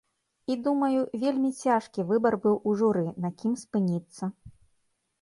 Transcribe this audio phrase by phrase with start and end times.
[0.53, 4.35] І думаю, вельмі цяжкі выбар быў у журы, на кім спыніцца.